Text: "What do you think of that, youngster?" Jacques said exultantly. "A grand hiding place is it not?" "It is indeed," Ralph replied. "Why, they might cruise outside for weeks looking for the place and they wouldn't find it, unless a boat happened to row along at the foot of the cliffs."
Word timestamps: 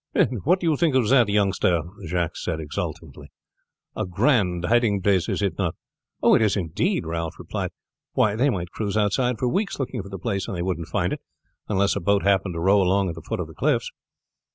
"What 0.45 0.59
do 0.59 0.65
you 0.67 0.77
think 0.77 0.95
of 0.95 1.07
that, 1.09 1.29
youngster?" 1.29 1.83
Jacques 2.07 2.35
said 2.35 2.59
exultantly. 2.59 3.31
"A 3.95 4.03
grand 4.07 4.65
hiding 4.65 4.99
place 4.99 5.29
is 5.29 5.43
it 5.43 5.59
not?" 5.59 5.75
"It 6.23 6.41
is 6.41 6.57
indeed," 6.57 7.05
Ralph 7.05 7.37
replied. 7.37 7.69
"Why, 8.13 8.35
they 8.35 8.49
might 8.49 8.71
cruise 8.71 8.97
outside 8.97 9.37
for 9.37 9.47
weeks 9.47 9.79
looking 9.79 10.01
for 10.01 10.09
the 10.09 10.17
place 10.17 10.47
and 10.47 10.57
they 10.57 10.63
wouldn't 10.63 10.87
find 10.87 11.13
it, 11.13 11.21
unless 11.69 11.95
a 11.95 11.99
boat 11.99 12.23
happened 12.23 12.55
to 12.55 12.59
row 12.59 12.81
along 12.81 13.09
at 13.09 13.13
the 13.15 13.21
foot 13.21 13.39
of 13.41 13.45
the 13.45 13.53
cliffs." 13.53 13.91